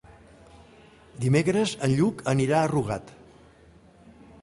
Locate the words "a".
2.65-2.73